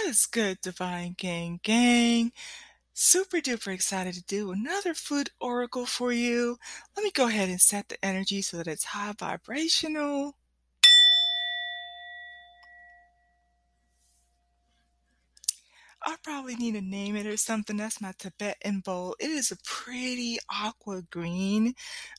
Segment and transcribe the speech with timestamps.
[0.00, 2.32] What is good, Divine Gang Gang?
[2.94, 6.56] Super duper excited to do another food oracle for you.
[6.96, 10.36] Let me go ahead and set the energy so that it's high vibrational.
[16.02, 17.76] I probably need to name it or something.
[17.76, 19.16] That's my Tibetan bowl.
[19.20, 21.74] It is a pretty aqua green.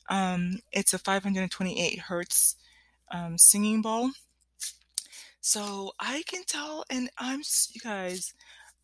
[0.08, 2.54] Um, it's a 528 hertz
[3.10, 4.12] um, singing bowl.
[5.42, 8.32] So I can tell, and I'm, you guys,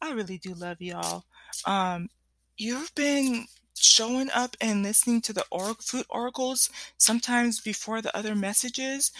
[0.02, 1.24] I really do love y'all.
[1.64, 2.08] Um,
[2.56, 3.46] you've been
[3.76, 9.12] showing up and listening to the oracle, food oracles sometimes before the other messages,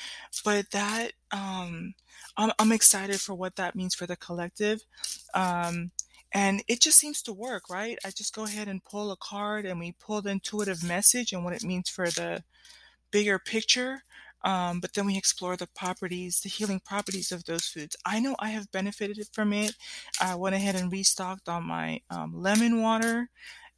[0.44, 1.94] but that, um,
[2.36, 4.82] I'm, I'm excited for what that means for the collective.
[5.32, 5.92] Um,
[6.32, 7.98] and it just seems to work, right?
[8.04, 11.44] I just go ahead and pull a card and we pull the intuitive message and
[11.44, 12.42] what it means for the
[13.12, 14.02] bigger picture.
[14.44, 17.96] Um, but then we explore the properties, the healing properties of those foods.
[18.04, 19.74] I know I have benefited from it.
[20.20, 23.28] I went ahead and restocked on my um, lemon water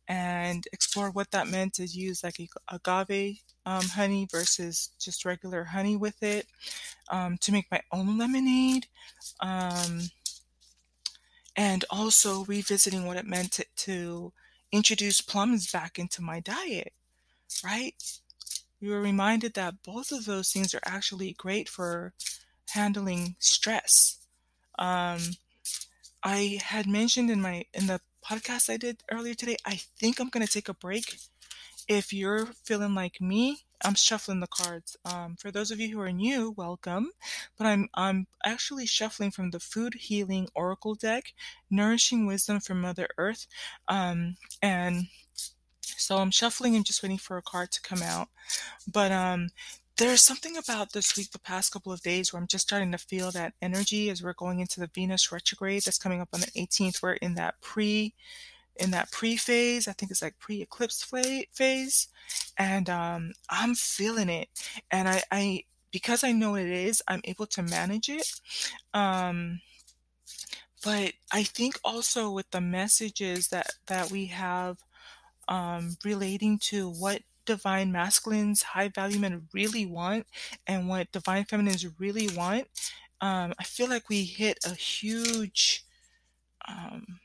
[0.06, 2.36] and explored what that meant to use like
[2.68, 6.46] agave um, honey versus just regular honey with it
[7.10, 8.86] um, to make my own lemonade.
[9.40, 10.10] Um,
[11.56, 14.32] and also revisiting what it meant to, to
[14.72, 16.92] introduce plums back into my diet,
[17.64, 17.94] right?
[18.80, 22.12] We were reminded that both of those things are actually great for
[22.70, 24.18] handling stress.
[24.78, 25.20] Um,
[26.22, 30.28] I had mentioned in my in the podcast I did earlier today, I think I'm
[30.28, 31.18] gonna take a break.
[31.88, 34.96] If you're feeling like me, I'm shuffling the cards.
[35.04, 37.12] Um, for those of you who are new, welcome.
[37.56, 41.32] But I'm I'm actually shuffling from the Food Healing Oracle deck,
[41.70, 43.46] Nourishing Wisdom from Mother Earth,
[43.88, 45.08] um, and
[46.00, 48.28] so I'm shuffling and just waiting for a card to come out.
[48.90, 49.50] But um,
[49.96, 52.98] there's something about this week, the past couple of days, where I'm just starting to
[52.98, 56.46] feel that energy as we're going into the Venus retrograde that's coming up on the
[56.46, 57.02] 18th.
[57.02, 58.14] We're in that pre
[58.76, 59.86] in that pre phase.
[59.86, 62.08] I think it's like pre eclipse phase,
[62.56, 64.48] and um, I'm feeling it.
[64.90, 68.26] And I, I because I know what it is, I'm able to manage it.
[68.94, 69.60] Um,
[70.82, 74.78] but I think also with the messages that that we have
[75.50, 80.26] um, relating to what divine masculines, high value men really want
[80.66, 82.68] and what divine feminines really want,
[83.20, 85.84] um, I feel like we hit a huge.
[86.66, 87.20] Um,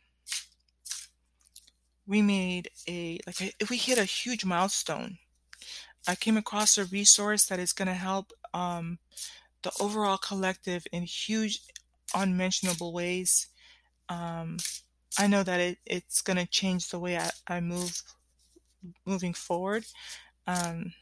[2.08, 5.18] we made a like a, we hit a huge milestone.
[6.08, 9.00] I came across a resource that is going to help um,
[9.64, 11.62] the overall collective in huge,
[12.14, 13.47] unmentionable ways.
[14.09, 14.58] Um,
[15.18, 18.02] I know that it, it's going to change the way I, I move
[19.06, 19.86] moving forward.
[20.48, 20.94] Um,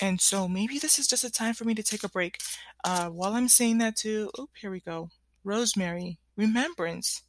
[0.00, 2.38] and so maybe this is just a time for me to take a break.
[2.84, 5.10] Uh, while I'm saying that too, oh, here we go.
[5.44, 7.22] Rosemary, remembrance.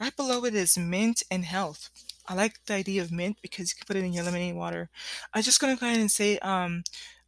[0.00, 1.90] Right below it is mint and health.
[2.26, 4.90] I like the idea of mint because you can put it in your lemonade water.
[5.32, 6.82] I'm just gonna go ahead and say, um,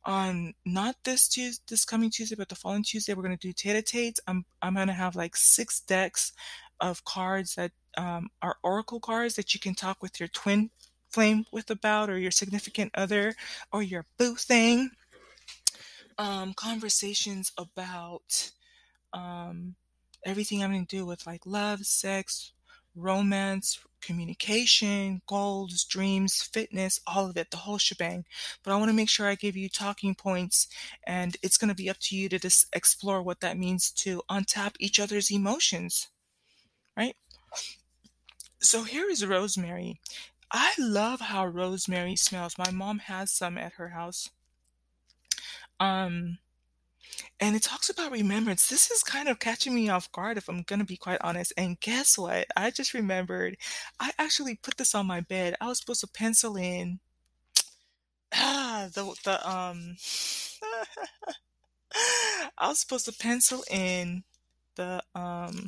[0.04, 4.18] on not this Tuesday, this coming Tuesday, but the following Tuesday, we're gonna do tete
[4.26, 6.32] I'm I'm gonna have like six decks
[6.80, 10.70] of cards that um, are oracle cards that you can talk with your twin
[11.10, 13.34] flame with about or your significant other
[13.72, 14.90] or your boo thing.
[16.18, 18.50] Um, conversations about
[19.12, 19.74] um,
[20.24, 22.52] everything having to do with like love, sex,
[22.94, 28.24] romance, communication, goals, dreams, fitness, all of it, the whole shebang.
[28.62, 30.68] But I want to make sure I give you talking points,
[31.06, 34.22] and it's going to be up to you to just explore what that means to
[34.30, 36.08] untap each other's emotions,
[36.96, 37.16] right?
[38.60, 40.00] So here is Rosemary.
[40.50, 42.58] I love how rosemary smells.
[42.58, 44.30] My mom has some at her house.
[45.80, 46.38] Um,
[47.40, 48.68] and it talks about remembrance.
[48.68, 51.52] This is kind of catching me off guard, if I'm going to be quite honest.
[51.56, 52.46] And guess what?
[52.56, 53.56] I just remembered
[54.00, 55.56] I actually put this on my bed.
[55.60, 57.00] I was supposed to pencil in
[58.34, 59.96] ah, the, the, um,
[62.58, 64.24] I was supposed to pencil in
[64.76, 65.66] the, um,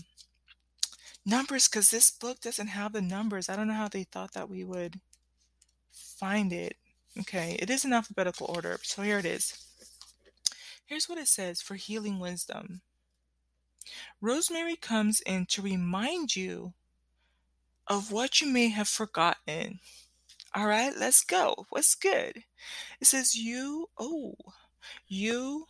[1.29, 3.49] numbers because this book doesn't have the numbers.
[3.49, 5.01] I don't know how they thought that we would
[5.93, 6.77] find it.
[7.21, 8.79] Okay, it is in alphabetical order.
[8.83, 9.57] So here it is.
[10.87, 12.81] Here's what it says for healing wisdom
[14.21, 16.73] Rosemary comes in to remind you
[17.87, 19.81] of what you may have forgotten.
[20.55, 21.67] All right, let's go.
[21.71, 22.45] What's good?
[23.01, 24.35] It says, You, oh,
[25.07, 25.67] you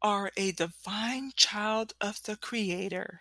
[0.00, 3.20] are a divine child of the Creator.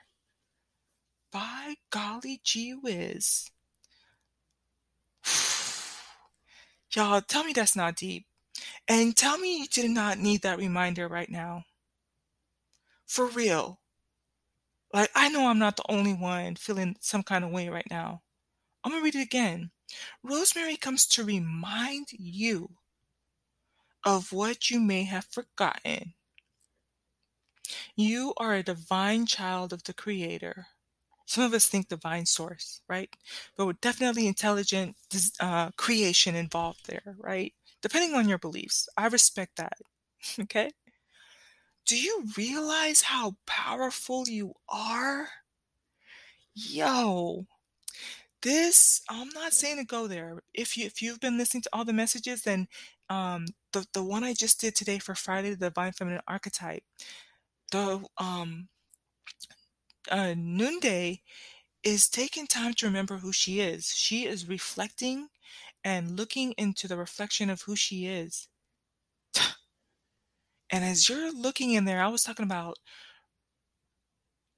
[1.32, 3.50] By golly gee whiz.
[6.96, 8.26] Y'all, tell me that's not deep.
[8.88, 11.64] And tell me you did not need that reminder right now.
[13.06, 13.80] For real.
[14.94, 18.22] Like, I know I'm not the only one feeling some kind of way right now.
[18.84, 19.72] I'm gonna read it again.
[20.24, 22.72] Rosemary comes to remind you
[24.04, 26.14] of what you may have forgotten.
[27.96, 30.68] You are a divine child of the Creator.
[31.32, 33.10] Some of us think divine source, right?
[33.56, 34.98] But definitely intelligent
[35.40, 37.54] uh, creation involved there, right?
[37.82, 38.90] Depending on your beliefs.
[38.98, 39.78] I respect that.
[40.42, 40.72] okay?
[41.86, 45.30] Do you realize how powerful you are?
[46.54, 47.46] Yo,
[48.42, 50.42] this I'm not saying to go there.
[50.54, 52.68] If you if you've been listening to all the messages, then
[53.10, 56.84] um, the the one I just did today for Friday, the Divine Feminine Archetype,
[57.72, 58.68] the um,
[60.12, 61.22] uh, Noonday
[61.84, 63.88] is taking time to remember who she is.
[63.88, 65.30] She is reflecting
[65.84, 68.48] and looking into the reflection of who she is.
[70.72, 72.78] And as you're looking in there, I was talking about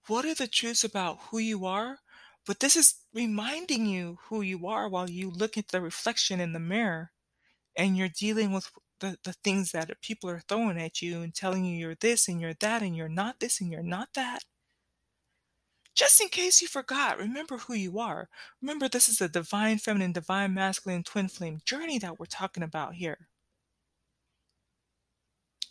[0.07, 1.99] what are the truths about who you are,
[2.45, 6.53] but this is reminding you who you are while you look at the reflection in
[6.53, 7.11] the mirror
[7.77, 8.69] and you're dealing with
[9.01, 12.41] the, the things that people are throwing at you and telling you you're this and
[12.41, 14.43] you're that and you're not this and you're not that.
[15.95, 18.29] Just in case you forgot, remember who you are.
[18.61, 22.95] Remember, this is a divine feminine, divine masculine twin flame journey that we're talking about
[22.95, 23.27] here.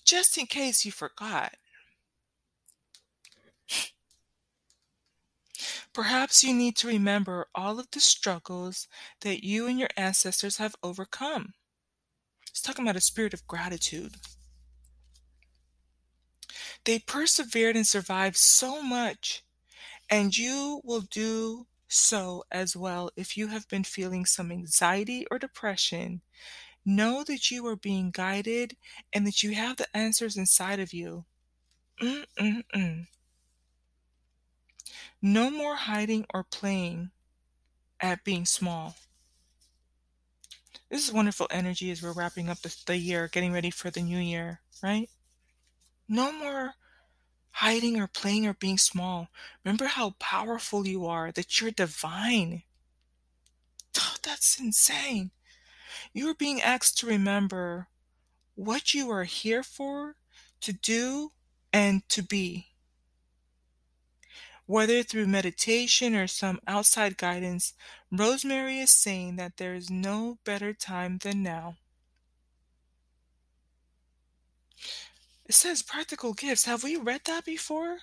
[0.04, 1.54] Just in case you forgot.
[5.92, 8.88] Perhaps you need to remember all of the struggles
[9.20, 11.52] that you and your ancestors have overcome.
[12.48, 14.14] It's talking about a spirit of gratitude.
[16.84, 19.42] They persevered and survived so much,
[20.12, 25.38] and you will do so as well if you have been feeling some anxiety or
[25.38, 26.20] depression.
[26.84, 28.76] Know that you are being guided
[29.12, 31.24] and that you have the answers inside of you.
[32.02, 33.06] Mm-mm-mm.
[35.22, 37.12] No more hiding or playing
[38.00, 38.96] at being small.
[40.90, 44.02] This is wonderful energy as we're wrapping up the, the year, getting ready for the
[44.02, 45.08] new year, right?
[46.08, 46.74] No more
[47.52, 49.28] hiding or playing or being small.
[49.64, 52.62] Remember how powerful you are, that you're divine.
[53.98, 55.30] Oh, that's insane.
[56.12, 57.88] You are being asked to remember
[58.54, 60.16] what you are here for,
[60.60, 61.32] to do,
[61.72, 62.68] and to be.
[64.66, 67.74] Whether through meditation or some outside guidance,
[68.10, 71.76] Rosemary is saying that there is no better time than now.
[75.52, 76.64] It says practical gifts.
[76.64, 77.98] Have we read that before?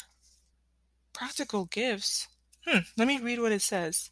[1.14, 2.28] Practical gifts.
[2.68, 4.12] Hmm, let me read what it says.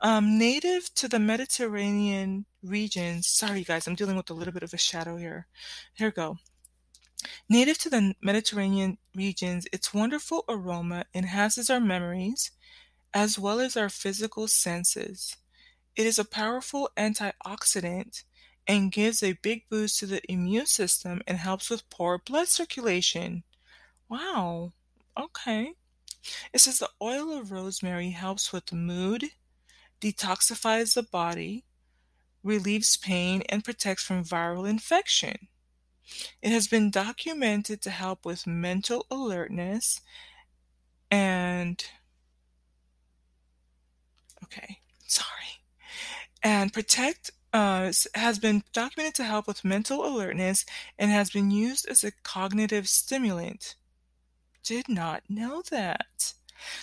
[0.00, 3.26] Um, native to the Mediterranean regions.
[3.26, 5.48] Sorry, guys, I'm dealing with a little bit of a shadow here.
[5.94, 6.36] Here we go.
[7.48, 12.52] Native to the Mediterranean regions, its wonderful aroma enhances our memories
[13.12, 15.36] as well as our physical senses.
[15.96, 18.22] It is a powerful antioxidant
[18.66, 23.44] and gives a big boost to the immune system and helps with poor blood circulation.
[24.08, 24.72] Wow.
[25.18, 25.74] Okay.
[26.52, 29.30] It says the oil of rosemary helps with mood,
[30.00, 31.64] detoxifies the body,
[32.44, 35.48] relieves pain, and protects from viral infection.
[36.42, 40.00] It has been documented to help with mental alertness
[41.10, 41.84] and
[44.44, 45.28] okay, sorry.
[46.42, 50.64] And protect uh, has been documented to help with mental alertness
[50.98, 53.76] and has been used as a cognitive stimulant.
[54.64, 56.34] Did not know that.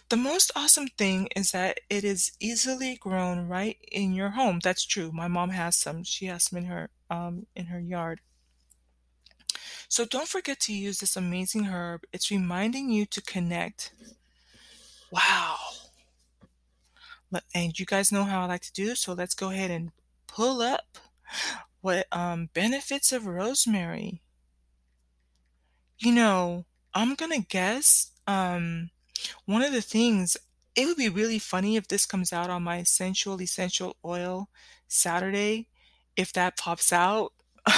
[0.10, 4.60] The most awesome thing is that it is easily grown right in your home.
[4.62, 5.12] That's true.
[5.12, 6.04] My mom has some.
[6.04, 8.20] She has some in her um, in her yard.
[9.88, 12.04] So don't forget to use this amazing herb.
[12.14, 13.92] It's reminding you to connect.
[15.12, 15.56] Wow.
[17.56, 19.92] And you guys know how I like to do, so let's go ahead and
[20.30, 20.98] pull up
[21.82, 24.22] what um, benefits of rosemary.
[25.98, 28.92] You know, I'm gonna guess um,
[29.46, 30.38] one of the things
[30.76, 34.50] it would be really funny if this comes out on my sensual essential oil
[34.88, 35.68] Saturday,
[36.16, 37.34] if that pops out.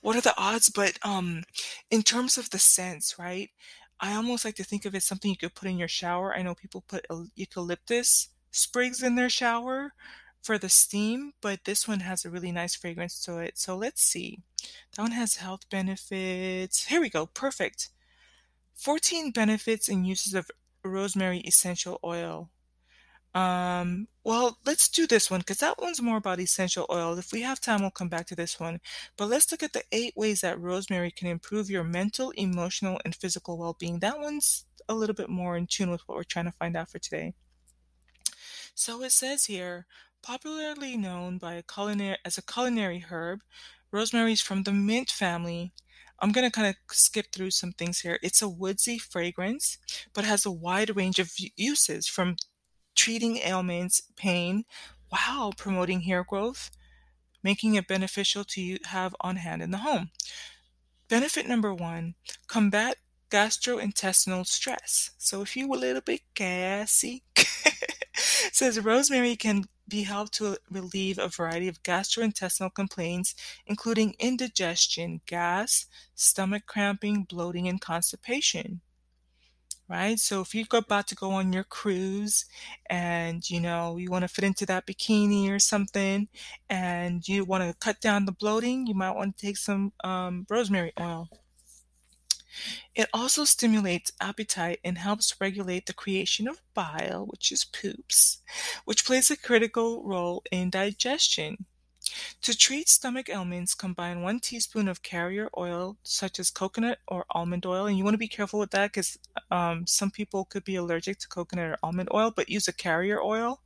[0.00, 0.70] what are the odds?
[0.70, 1.42] But um,
[1.90, 3.50] in terms of the scents, right?
[4.00, 6.34] I almost like to think of it as something you could put in your shower.
[6.34, 9.92] I know people put eucalyptus sprigs in their shower
[10.44, 13.58] for the steam, but this one has a really nice fragrance to it.
[13.58, 14.40] So let's see.
[14.94, 16.86] That one has health benefits.
[16.86, 17.26] Here we go.
[17.26, 17.88] Perfect.
[18.74, 20.50] 14 benefits and uses of
[20.84, 22.50] rosemary essential oil.
[23.34, 27.18] Um, well, let's do this one because that one's more about essential oil.
[27.18, 28.80] If we have time, we'll come back to this one.
[29.16, 33.14] But let's look at the eight ways that rosemary can improve your mental, emotional, and
[33.14, 34.00] physical well being.
[34.00, 36.90] That one's a little bit more in tune with what we're trying to find out
[36.90, 37.32] for today.
[38.74, 39.86] So it says here,
[40.24, 43.40] popularly known by a culinary as a culinary herb,
[43.92, 45.72] rosemary is from the mint family.
[46.18, 48.18] I'm going to kind of skip through some things here.
[48.22, 49.76] It's a woodsy fragrance,
[50.14, 52.36] but has a wide range of uses from
[52.94, 54.64] treating ailments, pain,
[55.10, 56.70] while promoting hair growth,
[57.42, 60.10] making it beneficial to have on hand in the home.
[61.08, 62.14] Benefit number one
[62.46, 62.96] combat
[63.30, 65.10] gastrointestinal stress.
[65.18, 67.24] So if you're a little bit gassy,
[68.14, 73.34] says rosemary can be helped to relieve a variety of gastrointestinal complaints,
[73.66, 78.80] including indigestion, gas, stomach cramping, bloating, and constipation
[79.88, 80.18] right?
[80.18, 82.46] So if you're about to go on your cruise
[82.88, 86.28] and you know you want to fit into that bikini or something
[86.70, 90.46] and you want to cut down the bloating, you might want to take some um,
[90.48, 91.28] rosemary oil.
[92.94, 98.38] It also stimulates appetite and helps regulate the creation of bile, which is poops,
[98.84, 101.66] which plays a critical role in digestion.
[102.42, 107.64] To treat stomach ailments, combine one teaspoon of carrier oil, such as coconut or almond
[107.64, 107.86] oil.
[107.86, 109.18] And you want to be careful with that because
[109.50, 113.20] um, some people could be allergic to coconut or almond oil, but use a carrier
[113.20, 113.60] oil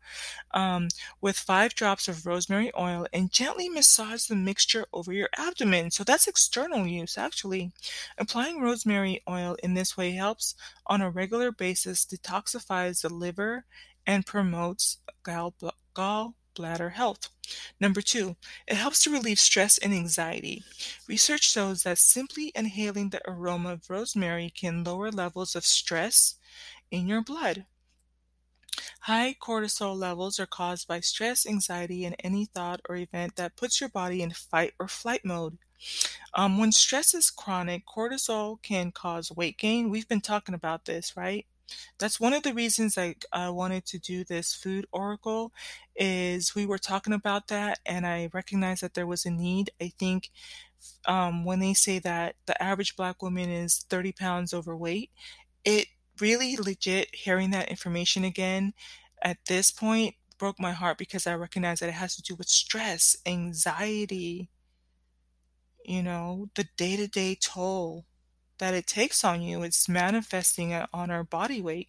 [0.53, 0.89] um,
[1.21, 5.91] with five drops of rosemary oil and gently massage the mixture over your abdomen.
[5.91, 7.73] So that's external use, actually.
[8.17, 10.55] Applying rosemary oil in this way helps
[10.87, 13.65] on a regular basis detoxifies the liver
[14.07, 15.55] and promotes gall,
[15.95, 17.29] gall bladder health.
[17.81, 18.37] Number two,
[18.67, 20.65] it helps to relieve stress and anxiety.
[21.09, 26.35] Research shows that simply inhaling the aroma of rosemary can lower levels of stress
[26.91, 27.65] in your blood.
[29.03, 33.81] High cortisol levels are caused by stress, anxiety, and any thought or event that puts
[33.81, 35.59] your body in fight or flight mode.
[36.35, 39.91] Um, when stress is chronic, cortisol can cause weight gain.
[39.91, 41.47] We've been talking about this, right?
[41.99, 45.53] That's one of the reasons I, I wanted to do this food oracle
[45.97, 49.71] is we were talking about that and I recognized that there was a need.
[49.81, 50.31] I think
[51.07, 55.11] um, when they say that the average black woman is 30 pounds overweight,
[55.65, 55.89] it
[56.21, 58.75] really legit hearing that information again
[59.23, 62.49] at this point broke my heart because I recognize that it has to do with
[62.49, 64.51] stress, anxiety,
[65.85, 68.05] you know, the day to day toll
[68.59, 69.63] that it takes on you.
[69.63, 71.89] It's manifesting on our body weight.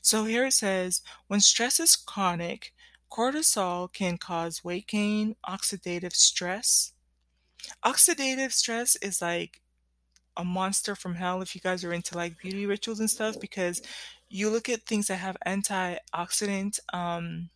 [0.00, 2.72] So here it says when stress is chronic,
[3.10, 6.92] cortisol can cause weight gain, oxidative stress.
[7.84, 9.60] Oxidative stress is like
[10.36, 13.82] a monster from hell if you guys are into like beauty rituals and stuff because
[14.28, 17.50] you look at things that have antioxidant um,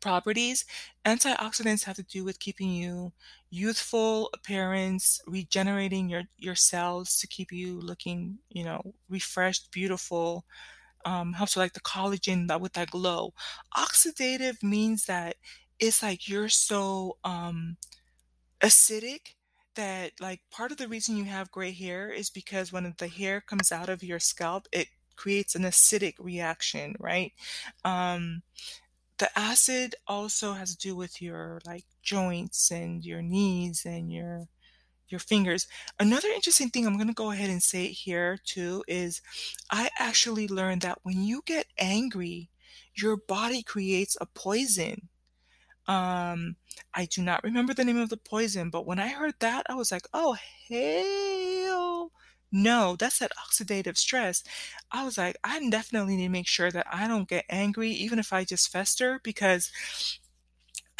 [0.00, 0.64] properties.
[1.04, 3.12] Antioxidants have to do with keeping you
[3.50, 10.44] youthful appearance, regenerating your your cells to keep you looking, you know, refreshed, beautiful.
[11.06, 13.32] Um, helps with like the collagen that with that glow.
[13.76, 15.36] Oxidative means that
[15.78, 17.76] it's like you're so um,
[18.60, 19.34] acidic
[19.74, 23.40] that like part of the reason you have gray hair is because when the hair
[23.40, 27.32] comes out of your scalp, it creates an acidic reaction, right?
[27.84, 28.42] Um,
[29.20, 34.48] the acid also has to do with your like joints and your knees and your
[35.08, 35.66] your fingers.
[35.98, 39.20] Another interesting thing I'm going to go ahead and say here too is
[39.70, 42.48] I actually learned that when you get angry,
[42.94, 45.08] your body creates a poison.
[45.86, 46.56] Um,
[46.94, 49.74] I do not remember the name of the poison, but when I heard that, I
[49.74, 50.36] was like, oh,
[50.70, 52.12] hell
[52.52, 54.42] no, that's that oxidative stress.
[54.90, 58.18] I was like, I definitely need to make sure that I don't get angry, even
[58.18, 59.70] if I just fester, because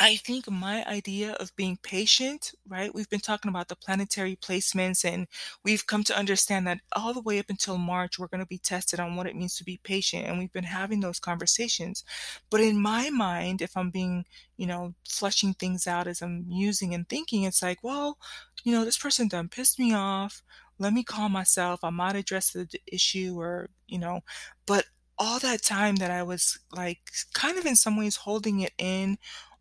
[0.03, 2.95] I think my idea of being patient, right?
[2.95, 5.27] We've been talking about the planetary placements, and
[5.63, 8.57] we've come to understand that all the way up until March, we're going to be
[8.57, 10.27] tested on what it means to be patient.
[10.27, 12.03] And we've been having those conversations.
[12.49, 14.25] But in my mind, if I'm being,
[14.57, 18.17] you know, fleshing things out as I'm using and thinking, it's like, well,
[18.65, 20.43] you know, this person done pissed me off.
[20.81, 21.85] Let me calm myself.
[21.85, 24.23] I might address the issue or, you know,
[24.67, 24.87] but
[25.19, 27.01] all that time that I was like
[27.35, 29.19] kind of in some ways holding it in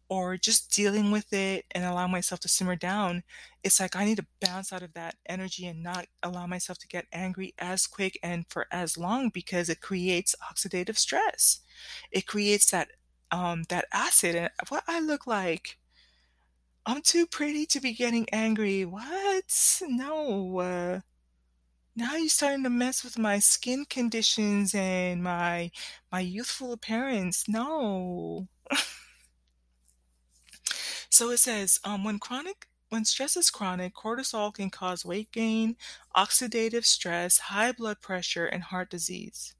[0.10, 3.24] or just dealing with it and allow myself to simmer down,
[3.64, 6.88] it's like I need to bounce out of that energy and not allow myself to
[6.88, 11.62] get angry as quick and for as long because it creates oxidative stress.
[12.12, 12.90] It creates that
[13.32, 14.36] um, that acid.
[14.36, 15.79] And what I look like,
[16.90, 18.84] I'm too pretty to be getting angry.
[18.84, 19.80] What?
[19.88, 20.58] No.
[20.58, 21.02] Uh,
[21.96, 25.70] now you're starting to mess with my skin conditions and my
[26.12, 27.48] my youthful appearance.
[27.48, 28.48] No.
[31.10, 35.76] So it says, um, when chronic when stress is chronic, cortisol can cause weight gain,
[36.16, 39.54] oxidative stress, high blood pressure, and heart disease.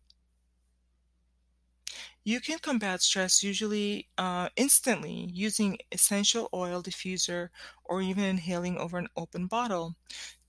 [2.30, 7.50] You can combat stress usually uh, instantly using essential oil diffuser
[7.84, 9.96] or even inhaling over an open bottle.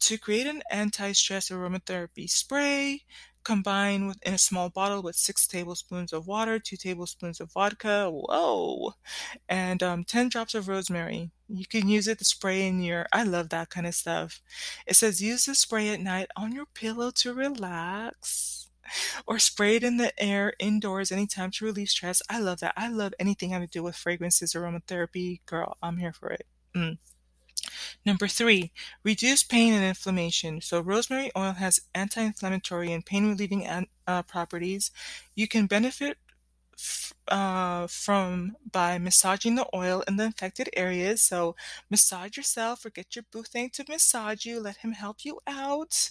[0.00, 3.04] To create an anti-stress aromatherapy spray,
[3.44, 8.10] combine with, in a small bottle with six tablespoons of water, two tablespoons of vodka,
[8.10, 8.92] whoa,
[9.48, 11.30] and um, 10 drops of rosemary.
[11.48, 14.42] You can use it to spray in your, I love that kind of stuff.
[14.86, 18.69] It says use the spray at night on your pillow to relax
[19.26, 22.22] or spray it in the air indoors anytime to relieve stress.
[22.28, 22.74] I love that.
[22.76, 25.40] I love anything having to do with fragrances, aromatherapy.
[25.46, 26.46] Girl, I'm here for it.
[26.74, 26.98] Mm.
[28.04, 28.72] Number three,
[29.04, 30.60] reduce pain and inflammation.
[30.60, 34.90] So, rosemary oil has anti inflammatory and pain relieving uh, properties.
[35.34, 36.18] You can benefit
[36.74, 41.22] f- uh, from by massaging the oil in the infected areas.
[41.22, 41.56] So,
[41.90, 44.60] massage yourself or get your boo thing to massage you.
[44.60, 46.10] Let him help you out.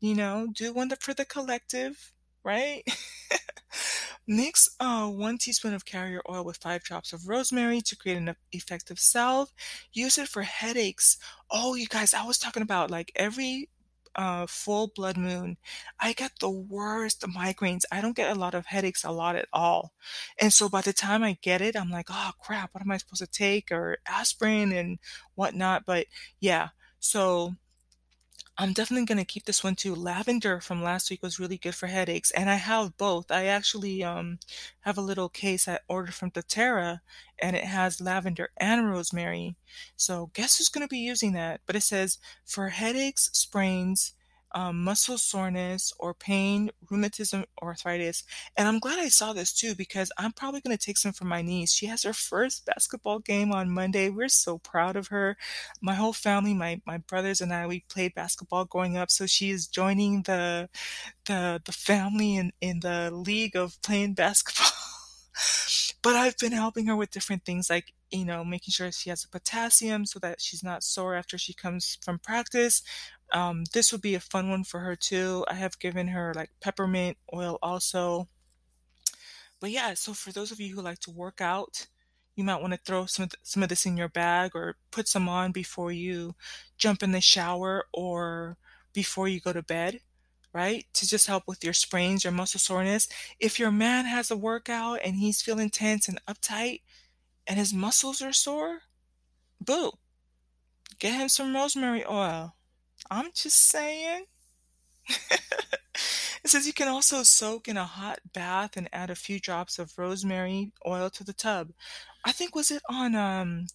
[0.00, 2.12] You know, do one for the collective,
[2.44, 2.82] right?
[4.26, 8.34] Mix uh, one teaspoon of carrier oil with five drops of rosemary to create an
[8.52, 9.52] effective salve.
[9.92, 11.16] Use it for headaches.
[11.50, 13.68] Oh, you guys, I was talking about like every
[14.16, 15.58] uh, full blood moon,
[16.00, 17.82] I get the worst migraines.
[17.92, 19.92] I don't get a lot of headaches, a lot at all.
[20.40, 22.96] And so by the time I get it, I'm like, oh crap, what am I
[22.96, 23.70] supposed to take?
[23.70, 24.98] Or aspirin and
[25.34, 25.84] whatnot.
[25.86, 26.06] But
[26.40, 27.54] yeah, so
[28.58, 29.94] I'm definitely going to keep this one too.
[29.94, 33.30] Lavender from last week was really good for headaches, and I have both.
[33.30, 34.38] I actually um,
[34.80, 37.00] have a little case I ordered from doTERRA,
[37.38, 39.56] and it has lavender and rosemary.
[39.96, 41.60] So guess who's going to be using that?
[41.66, 44.14] But it says for headaches, sprains,
[44.52, 48.24] um, muscle soreness or pain, rheumatism, arthritis.
[48.56, 51.24] And I'm glad I saw this too because I'm probably going to take some for
[51.24, 51.72] my niece.
[51.72, 54.08] She has her first basketball game on Monday.
[54.08, 55.36] We're so proud of her.
[55.82, 59.10] My whole family, my my brothers and I, we played basketball growing up.
[59.10, 60.68] So she is joining the
[61.26, 64.70] the the family in in the league of playing basketball.
[66.02, 69.24] But I've been helping her with different things like you know making sure she has
[69.24, 72.82] a potassium so that she's not sore after she comes from practice
[73.32, 75.44] um, this would be a fun one for her too.
[75.48, 78.28] I have given her like peppermint oil also.
[79.60, 81.86] But yeah, so for those of you who like to work out,
[82.34, 84.76] you might want to throw some of, th- some of this in your bag or
[84.90, 86.34] put some on before you
[86.76, 88.58] jump in the shower or
[88.92, 90.00] before you go to bed,
[90.56, 90.86] right?
[90.94, 93.08] To just help with your sprains, your muscle soreness.
[93.38, 96.80] If your man has a workout and he's feeling tense and uptight
[97.46, 98.80] and his muscles are sore,
[99.60, 99.92] boo,
[100.98, 102.56] get him some rosemary oil
[103.10, 104.24] I'm just saying.
[105.08, 109.78] it says you can also soak in a hot bath and add a few drops
[109.78, 111.70] of rosemary oil to the tub.
[112.24, 113.66] I think was it on um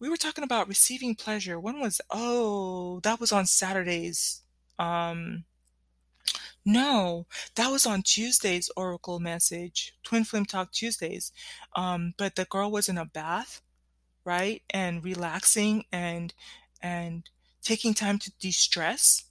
[0.00, 1.58] we were talking about receiving pleasure.
[1.58, 4.42] When was oh, that was on Saturdays.
[4.78, 5.44] Um
[6.64, 11.32] no, that was on Tuesday's Oracle message, Twin Flame Talk Tuesdays.
[11.74, 13.62] Um, but the girl was in a bath,
[14.24, 14.62] right?
[14.70, 16.34] And relaxing and
[16.82, 17.28] and
[17.62, 19.24] taking time to de-stress.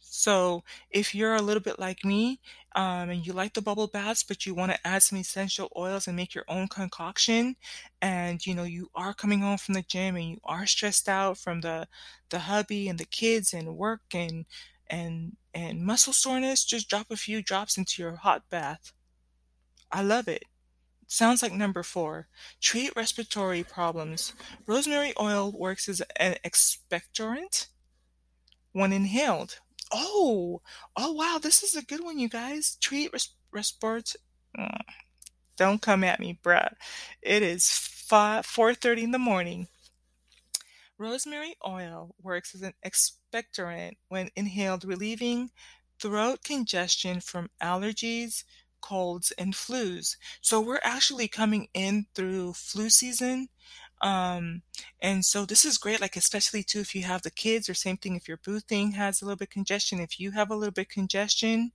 [0.00, 2.40] So if you're a little bit like me,
[2.74, 6.06] um, and you like the bubble baths, but you want to add some essential oils
[6.06, 7.56] and make your own concoction,
[8.00, 11.38] and you know you are coming home from the gym and you are stressed out
[11.38, 11.88] from the
[12.30, 14.46] the hubby and the kids and work and
[14.88, 18.92] and and muscle soreness, just drop a few drops into your hot bath.
[19.90, 20.44] I love it.
[21.06, 22.28] Sounds like number four.
[22.60, 24.32] Treat respiratory problems.
[24.66, 27.66] Rosemary oil works as an expectorant
[28.72, 29.58] when inhaled.
[29.92, 30.62] Oh,
[30.96, 32.76] oh wow, this is a good one, you guys.
[32.80, 34.22] Treat res- respiratory.
[34.58, 34.80] Mm,
[35.56, 36.72] don't come at me, bruh.
[37.20, 39.68] It is 5, 4.30 in the morning.
[41.02, 45.50] Rosemary oil works as an expectorant when inhaled, relieving
[45.98, 48.44] throat congestion from allergies,
[48.80, 50.16] colds and flus.
[50.40, 53.48] So we're actually coming in through flu season.
[54.00, 54.62] Um,
[55.00, 57.96] and so this is great, like especially too if you have the kids, or same
[57.96, 60.00] thing if your boo thing has a little bit congestion.
[60.00, 61.72] If you have a little bit congestion,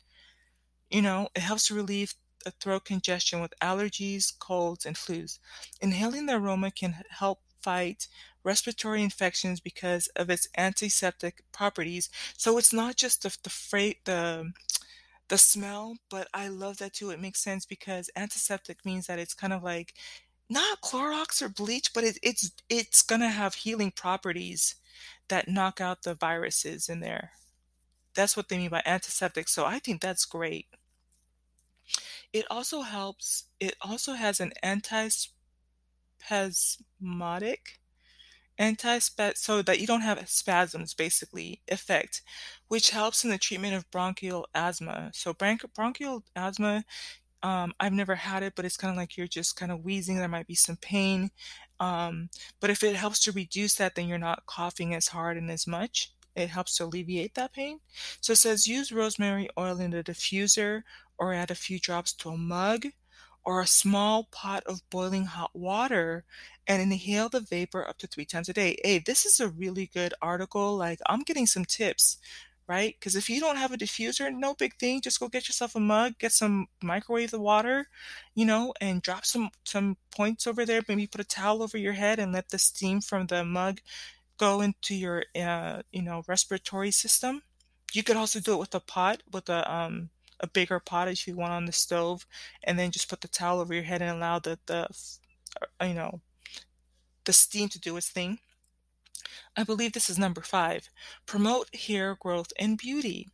[0.89, 2.13] you know, it helps to relieve
[2.45, 5.39] the throat congestion with allergies, colds, and flus.
[5.81, 8.07] Inhaling the aroma can help fight
[8.47, 12.09] respiratory infections because of its antiseptic properties.
[12.37, 14.51] So it's not just the the freight the
[15.27, 17.09] the smell, but I love that too.
[17.11, 19.93] It makes sense because antiseptic means that it's kind of like
[20.49, 24.75] not Clorox or bleach, but it, it's it's gonna have healing properties
[25.27, 27.31] that knock out the viruses in there.
[28.15, 29.49] That's what they mean by antiseptic.
[29.49, 30.67] So I think that's great.
[32.31, 33.45] It also helps.
[33.59, 37.57] It also has an antispasmodic
[38.57, 38.99] anti
[39.37, 42.21] so that you don't have spasms basically effect
[42.67, 46.83] which helps in the treatment of bronchial asthma so bronchial asthma
[47.43, 50.47] Um, I've never had it, but it's kinda like you're just kinda wheezing, there might
[50.47, 51.29] be some pain.
[51.79, 55.51] Um, but if it helps to reduce that, then you're not coughing as hard and
[55.51, 56.11] as much.
[56.35, 57.79] It helps to alleviate that pain.
[58.21, 60.83] So it says use rosemary oil in a diffuser
[61.17, 62.87] or add a few drops to a mug
[63.47, 66.25] or a small pot of boiling hot water
[66.67, 68.77] and inhale the vapor up to 3 times a day.
[68.83, 70.75] Hey, this is a really good article.
[70.77, 72.17] Like, I'm getting some tips,
[72.67, 72.95] right?
[72.99, 75.01] Because if you don't have a diffuser, no big thing.
[75.01, 77.87] Just go get yourself a mug, get some microwave the water,
[78.35, 80.81] you know, and drop some some points over there.
[80.87, 83.79] Maybe put a towel over your head and let the steam from the mug
[84.37, 87.43] go into your, uh, you know, respiratory system.
[87.93, 91.27] You could also do it with a pot, with a um a bigger pot if
[91.27, 92.25] you want on the stove,
[92.63, 94.87] and then just put the towel over your head and allow the the
[95.81, 96.21] uh, you know
[97.25, 98.39] the steam to do its thing.
[99.55, 100.89] I believe this is number five.
[101.25, 103.27] Promote hair growth and beauty.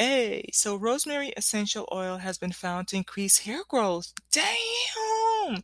[0.00, 0.48] A.
[0.52, 4.12] So rosemary essential oil has been found to increase hair growth.
[4.30, 5.62] Damn!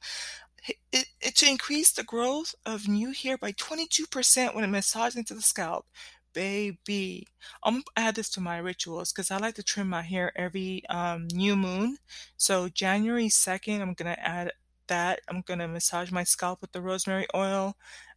[0.93, 5.35] It, it, to increase the growth of new hair by 22% when it massages into
[5.35, 5.87] the scalp.
[6.33, 7.27] Baby,
[7.65, 10.83] I'm gonna add this to my rituals because I like to trim my hair every
[10.89, 11.99] um, new moon.
[12.37, 14.53] So January 2nd, I'm gonna add
[14.89, 15.21] that.
[15.29, 17.77] I'm gonna massage my scalp with the rosemary oil.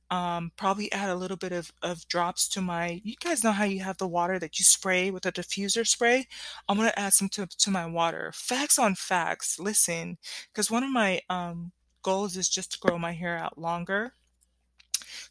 [0.10, 3.63] Um, probably add a little bit of, of drops to my, you guys know how
[3.63, 6.28] you have the water that you spray with a diffuser spray?
[6.67, 8.32] I'm gonna add some to, to my water.
[8.36, 10.17] Facts on facts, listen,
[10.52, 11.71] because one of my um,
[12.04, 14.13] goals is just to grow my hair out longer.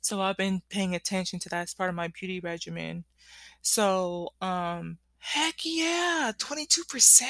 [0.00, 3.04] So I've been paying attention to that as part of my beauty regimen.
[3.62, 7.22] So, um, heck yeah, 22%?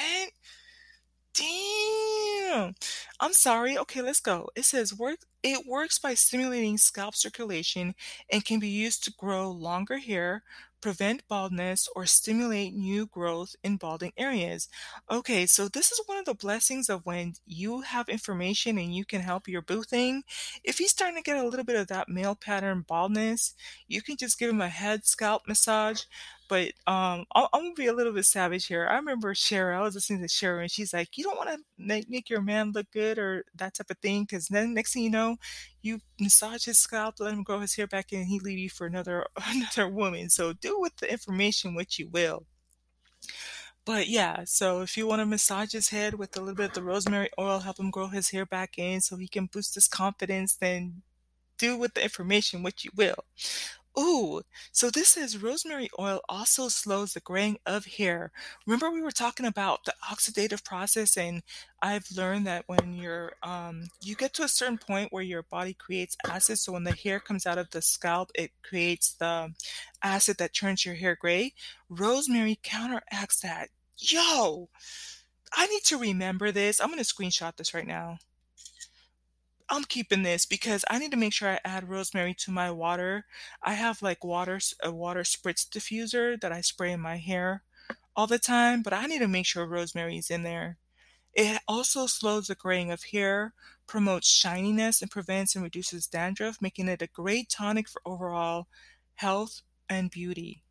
[1.33, 2.75] Damn.
[3.19, 3.77] I'm sorry.
[3.77, 4.49] Okay, let's go.
[4.55, 7.95] It says work it works by stimulating scalp circulation
[8.31, 10.43] and can be used to grow longer hair,
[10.81, 14.67] prevent baldness, or stimulate new growth in balding areas.
[15.09, 19.05] Okay, so this is one of the blessings of when you have information and you
[19.05, 20.23] can help your boo thing.
[20.63, 23.53] If he's starting to get a little bit of that male pattern baldness,
[23.87, 26.03] you can just give him a head scalp massage.
[26.51, 28.85] But um, I'm, I'm gonna be a little bit savage here.
[28.85, 29.77] I remember Cheryl.
[29.77, 32.41] I was listening to Cheryl, and she's like, "You don't want to make, make your
[32.41, 35.37] man look good or that type of thing, because then next thing you know,
[35.81, 38.85] you massage his scalp, let him grow his hair back, and he leave you for
[38.85, 40.29] another another woman.
[40.29, 42.45] So do with the information what you will."
[43.85, 46.73] But yeah, so if you want to massage his head with a little bit of
[46.73, 49.87] the rosemary oil, help him grow his hair back in so he can boost his
[49.87, 51.01] confidence, then
[51.57, 53.23] do with the information what you will.
[53.99, 58.31] Ooh, so this says rosemary oil also slows the graying of hair.
[58.65, 61.43] Remember we were talking about the oxidative process and
[61.81, 65.73] I've learned that when you're um you get to a certain point where your body
[65.73, 69.53] creates acid, so when the hair comes out of the scalp, it creates the
[70.01, 71.53] acid that turns your hair gray.
[71.89, 73.69] Rosemary counteracts that.
[73.97, 74.69] Yo,
[75.53, 76.79] I need to remember this.
[76.79, 78.17] I'm going to screenshot this right now.
[79.71, 83.25] I'm keeping this because I need to make sure I add rosemary to my water.
[83.63, 87.63] I have like water, a water spritz diffuser that I spray in my hair
[88.15, 90.77] all the time, but I need to make sure rosemary is in there.
[91.33, 93.53] It also slows the graying of hair,
[93.87, 98.67] promotes shininess, and prevents and reduces dandruff, making it a great tonic for overall
[99.15, 100.63] health and beauty.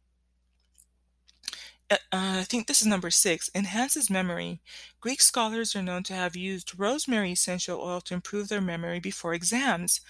[1.90, 4.60] Uh, I think this is number six, enhances memory.
[5.00, 9.34] Greek scholars are known to have used rosemary essential oil to improve their memory before
[9.34, 10.00] exams.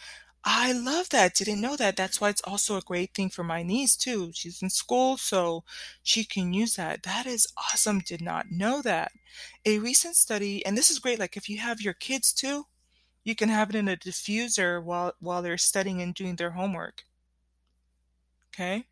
[0.44, 1.34] I love that.
[1.36, 1.96] Didn't know that.
[1.96, 4.32] That's why it's also a great thing for my niece too.
[4.34, 5.64] She's in school, so
[6.02, 7.02] she can use that.
[7.04, 8.00] That is awesome.
[8.00, 9.12] Did not know that.
[9.66, 12.66] A recent study, and this is great, like if you have your kids too,
[13.24, 17.04] you can have it in a diffuser while while they're studying and doing their homework.
[18.54, 18.86] Okay?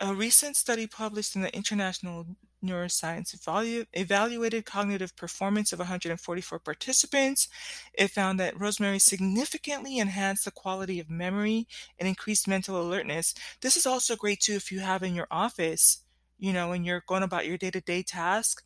[0.00, 2.26] A recent study published in the International
[2.64, 7.48] Neuroscience evalu- evaluated cognitive performance of 144 participants.
[7.94, 11.66] It found that rosemary significantly enhanced the quality of memory
[11.98, 13.34] and increased mental alertness.
[13.60, 16.02] This is also great too if you have in your office,
[16.38, 18.64] you know, when you're going about your day-to-day task,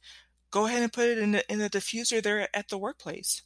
[0.50, 3.42] go ahead and put it in the in the diffuser there at the workplace.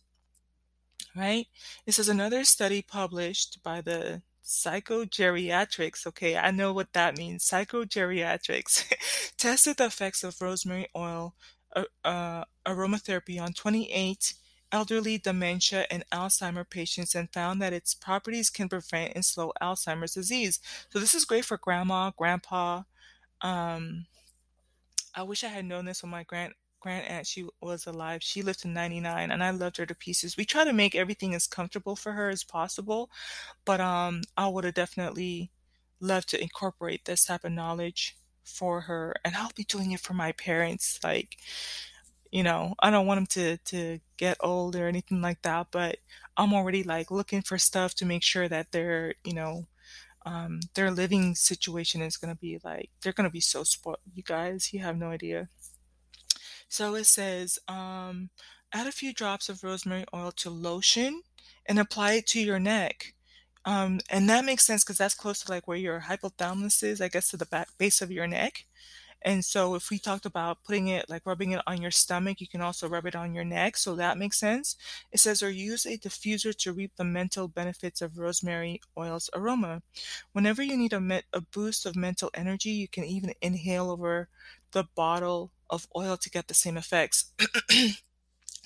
[1.15, 1.47] Right?
[1.87, 7.45] This is another study published by the Psychogeriatrics, okay, I know what that means.
[7.45, 11.35] Psychogeriatrics tested the effects of rosemary oil
[12.05, 14.35] uh, aromatherapy on 28
[14.73, 20.15] elderly dementia and Alzheimer patients and found that its properties can prevent and slow Alzheimer's
[20.15, 20.61] disease.
[20.91, 22.83] So this is great for grandma, grandpa.
[23.41, 24.07] Um,
[25.15, 26.55] I wish I had known this when my grand
[26.87, 28.23] grand aunt she was alive.
[28.23, 30.37] She lived to 99 and I loved her to pieces.
[30.37, 33.11] We try to make everything as comfortable for her as possible,
[33.65, 35.51] but um I would have definitely
[36.01, 40.15] loved to incorporate this type of knowledge for her and I'll be doing it for
[40.15, 41.39] my parents like
[42.31, 45.99] you know, I don't want them to to get old or anything like that, but
[46.37, 49.67] I'm already like looking for stuff to make sure that they're, you know,
[50.27, 53.99] um, their living situation is gonna be like they're gonna be so spoiled.
[54.15, 55.49] You guys, you have no idea.
[56.69, 58.31] So it says, um,
[58.73, 61.23] add a few drops of rosemary oil to lotion
[61.67, 63.15] and apply it to your neck.
[63.65, 67.09] Um, and that makes sense because that's close to like where your hypothalamus is, I
[67.09, 68.65] guess, to the back base of your neck.
[69.23, 72.47] And so if we talked about putting it like rubbing it on your stomach, you
[72.47, 73.77] can also rub it on your neck.
[73.77, 74.77] So that makes sense.
[75.11, 79.83] It says, or use a diffuser to reap the mental benefits of rosemary oil's aroma.
[80.33, 84.29] Whenever you need a, a boost of mental energy, you can even inhale over
[84.73, 87.33] the bottle of oil to get the same effects.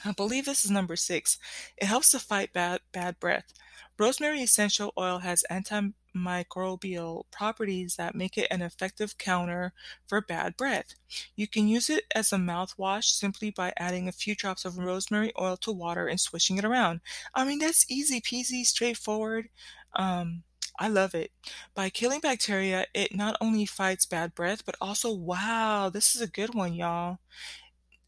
[0.05, 1.39] I believe this is number six.
[1.77, 3.53] It helps to fight bad, bad breath.
[3.99, 9.75] Rosemary essential oil has antimicrobial properties that make it an effective counter
[10.07, 10.95] for bad breath.
[11.37, 15.33] You can use it as a mouthwash simply by adding a few drops of rosemary
[15.39, 17.01] oil to water and swishing it around.
[17.35, 19.51] I mean, that's easy peasy, straightforward.
[19.95, 20.45] Um,
[20.81, 21.31] I love it.
[21.75, 26.27] By killing bacteria, it not only fights bad breath, but also, wow, this is a
[26.27, 27.19] good one, y'all.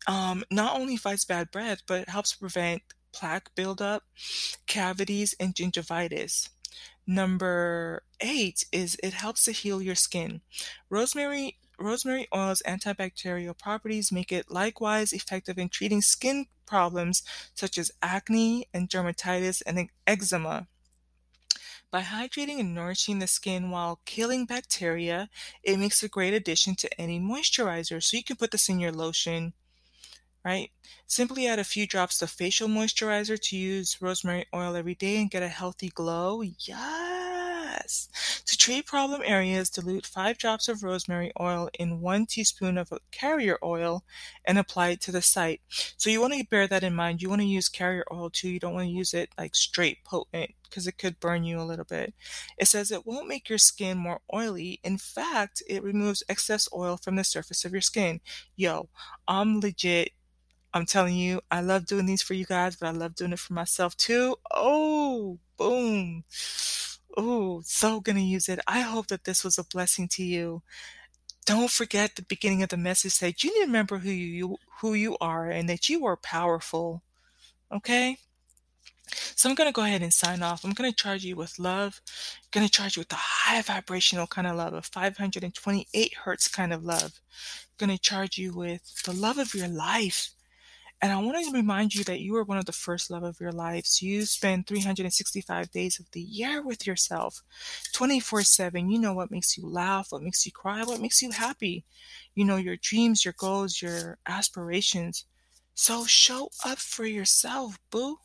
[0.08, 2.82] Um, not only fights bad breath, but helps prevent
[3.12, 4.04] plaque buildup,
[4.66, 6.48] cavities, and gingivitis.
[7.06, 10.40] Number eight is it helps to heal your skin.
[10.88, 17.22] Rosemary rosemary oil's antibacterial properties make it likewise effective in treating skin problems
[17.54, 20.68] such as acne and dermatitis and eczema.
[21.92, 25.30] By hydrating and nourishing the skin while killing bacteria,
[25.62, 28.02] it makes a great addition to any moisturizer.
[28.02, 29.54] So you can put this in your lotion,
[30.44, 30.72] right?
[31.06, 35.30] Simply add a few drops of facial moisturizer to use rosemary oil every day and
[35.30, 36.42] get a healthy glow.
[36.42, 37.31] Yes.
[38.46, 43.58] To treat problem areas, dilute five drops of rosemary oil in one teaspoon of carrier
[43.62, 44.04] oil
[44.44, 45.60] and apply it to the site.
[45.96, 47.22] So you want to bear that in mind.
[47.22, 48.48] You want to use carrier oil too.
[48.50, 51.64] You don't want to use it like straight potent because it could burn you a
[51.64, 52.14] little bit.
[52.58, 54.80] It says it won't make your skin more oily.
[54.84, 58.20] In fact, it removes excess oil from the surface of your skin.
[58.56, 58.88] Yo,
[59.28, 60.12] I'm legit
[60.74, 63.38] I'm telling you, I love doing these for you guys, but I love doing it
[63.38, 64.36] for myself too.
[64.52, 66.24] Oh, boom.
[67.16, 68.60] Oh, so gonna use it.
[68.66, 70.62] I hope that this was a blessing to you.
[71.44, 74.94] Don't forget the beginning of the message said you need to remember who you who
[74.94, 77.02] you are and that you are powerful.
[77.72, 78.18] Okay?
[79.34, 80.64] So I'm gonna go ahead and sign off.
[80.64, 82.00] I'm gonna charge you with love.
[82.44, 86.72] I'm gonna charge you with the high vibrational kind of love, a 528 hertz kind
[86.72, 87.20] of love.
[87.24, 90.30] I'm gonna charge you with the love of your life
[91.02, 93.40] and I want to remind you that you are one of the first love of
[93.40, 94.00] your lives.
[94.00, 97.42] You spend 365 days of the year with yourself,
[97.92, 98.88] 24 7.
[98.88, 101.84] You know what makes you laugh, what makes you cry, what makes you happy.
[102.36, 105.26] You know your dreams, your goals, your aspirations.
[105.74, 108.18] So show up for yourself, boo.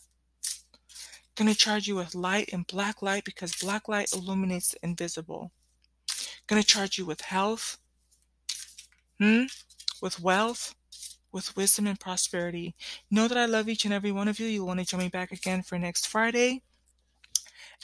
[1.35, 5.51] Gonna charge you with light and black light because black light illuminates the invisible.
[6.45, 7.79] Gonna charge you with health,
[9.19, 9.45] hmm?
[9.99, 10.75] with wealth,
[11.37, 12.75] with wisdom and prosperity.
[13.11, 14.47] Know that I love each and every one of you.
[14.47, 16.63] You'll want to join me back again for next Friday.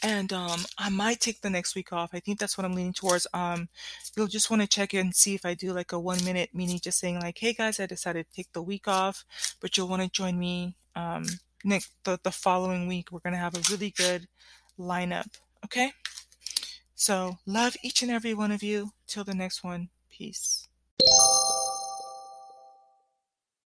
[0.02, 2.10] And um, I might take the next week off.
[2.14, 3.28] I think that's what I'm leaning towards.
[3.32, 3.70] Um,
[4.18, 6.50] you'll just want to check in and see if I do like a one minute
[6.52, 9.24] meeting, just saying like, "Hey guys, I decided to take the week off,"
[9.62, 11.26] but you'll want to join me um,
[11.64, 13.12] next the, the following week.
[13.12, 14.28] We're gonna have a really good
[14.80, 15.28] lineup.
[15.64, 15.94] Okay.
[16.96, 18.92] So love each and every one of you.
[19.06, 19.90] Till the next one.
[20.10, 20.63] Peace.